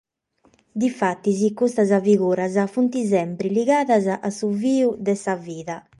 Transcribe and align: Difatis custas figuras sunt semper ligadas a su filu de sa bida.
Difatis 0.83 1.43
custas 1.61 1.93
figuras 2.07 2.57
sunt 2.73 2.95
semper 3.11 3.47
ligadas 3.59 4.05
a 4.27 4.29
su 4.39 4.47
filu 4.63 4.89
de 5.05 5.13
sa 5.23 5.35
bida. 5.45 5.77